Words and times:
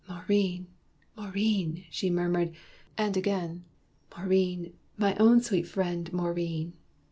"Maurine, 0.09 0.65
Maurine!" 1.15 1.83
she 1.91 2.09
murmured, 2.09 2.55
and 2.97 3.15
again, 3.15 3.65
"Maurine, 4.17 4.73
my 4.97 5.13
own 5.17 5.43
sweet 5.43 5.67
friend, 5.67 6.11
Maurine!" 6.11 6.73